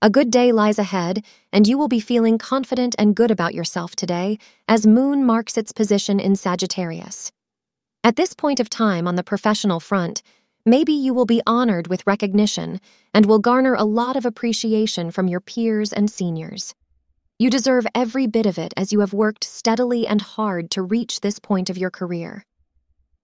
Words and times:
A 0.00 0.10
good 0.10 0.30
day 0.30 0.52
lies 0.52 0.78
ahead, 0.78 1.24
and 1.52 1.66
you 1.66 1.76
will 1.76 1.88
be 1.88 1.98
feeling 1.98 2.38
confident 2.38 2.94
and 3.00 3.16
good 3.16 3.32
about 3.32 3.52
yourself 3.52 3.96
today 3.96 4.38
as 4.68 4.86
Moon 4.86 5.24
marks 5.24 5.58
its 5.58 5.72
position 5.72 6.20
in 6.20 6.36
Sagittarius. 6.36 7.32
At 8.04 8.14
this 8.14 8.32
point 8.32 8.60
of 8.60 8.70
time 8.70 9.08
on 9.08 9.16
the 9.16 9.24
professional 9.24 9.80
front, 9.80 10.22
maybe 10.64 10.92
you 10.92 11.12
will 11.12 11.26
be 11.26 11.42
honored 11.48 11.88
with 11.88 12.06
recognition 12.06 12.80
and 13.12 13.26
will 13.26 13.40
garner 13.40 13.74
a 13.74 13.82
lot 13.82 14.14
of 14.14 14.24
appreciation 14.24 15.10
from 15.10 15.26
your 15.26 15.40
peers 15.40 15.92
and 15.92 16.08
seniors. 16.08 16.76
You 17.40 17.50
deserve 17.50 17.84
every 17.92 18.28
bit 18.28 18.46
of 18.46 18.56
it 18.56 18.72
as 18.76 18.92
you 18.92 19.00
have 19.00 19.12
worked 19.12 19.42
steadily 19.42 20.06
and 20.06 20.22
hard 20.22 20.70
to 20.72 20.82
reach 20.82 21.22
this 21.22 21.40
point 21.40 21.68
of 21.68 21.76
your 21.76 21.90
career. 21.90 22.44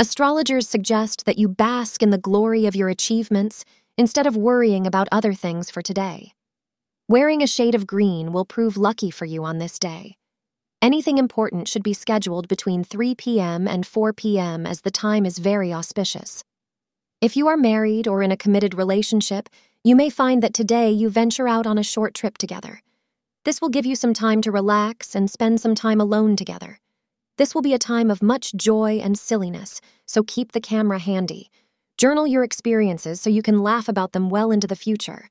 Astrologers 0.00 0.68
suggest 0.68 1.26
that 1.26 1.38
you 1.38 1.48
bask 1.48 2.02
in 2.02 2.10
the 2.10 2.18
glory 2.18 2.66
of 2.66 2.74
your 2.74 2.88
achievements 2.88 3.64
instead 3.96 4.26
of 4.26 4.36
worrying 4.36 4.84
about 4.84 5.06
other 5.12 5.32
things 5.32 5.70
for 5.70 5.80
today. 5.80 6.32
Wearing 7.08 7.40
a 7.40 7.46
shade 7.46 7.76
of 7.76 7.86
green 7.86 8.32
will 8.32 8.44
prove 8.44 8.76
lucky 8.76 9.12
for 9.12 9.26
you 9.26 9.44
on 9.44 9.58
this 9.58 9.78
day. 9.78 10.16
Anything 10.82 11.18
important 11.18 11.68
should 11.68 11.84
be 11.84 11.92
scheduled 11.92 12.48
between 12.48 12.82
3 12.82 13.14
p.m. 13.14 13.68
and 13.68 13.86
4 13.86 14.12
p.m. 14.12 14.66
as 14.66 14.80
the 14.80 14.90
time 14.90 15.24
is 15.24 15.38
very 15.38 15.72
auspicious. 15.72 16.42
If 17.20 17.36
you 17.36 17.46
are 17.46 17.56
married 17.56 18.08
or 18.08 18.24
in 18.24 18.32
a 18.32 18.36
committed 18.36 18.74
relationship, 18.74 19.48
you 19.84 19.94
may 19.94 20.10
find 20.10 20.42
that 20.42 20.52
today 20.52 20.90
you 20.90 21.08
venture 21.08 21.46
out 21.46 21.64
on 21.64 21.78
a 21.78 21.84
short 21.84 22.12
trip 22.12 22.38
together. 22.38 22.82
This 23.44 23.60
will 23.60 23.68
give 23.68 23.86
you 23.86 23.94
some 23.94 24.12
time 24.12 24.42
to 24.42 24.50
relax 24.50 25.14
and 25.14 25.30
spend 25.30 25.60
some 25.60 25.76
time 25.76 26.00
alone 26.00 26.34
together. 26.34 26.80
This 27.38 27.54
will 27.54 27.62
be 27.62 27.72
a 27.72 27.78
time 27.78 28.10
of 28.10 28.20
much 28.20 28.52
joy 28.56 28.98
and 29.00 29.16
silliness, 29.16 29.80
so 30.06 30.24
keep 30.24 30.50
the 30.50 30.60
camera 30.60 30.98
handy. 30.98 31.52
Journal 31.98 32.26
your 32.26 32.42
experiences 32.42 33.20
so 33.20 33.30
you 33.30 33.42
can 33.42 33.62
laugh 33.62 33.88
about 33.88 34.10
them 34.10 34.28
well 34.28 34.50
into 34.50 34.66
the 34.66 34.74
future. 34.74 35.30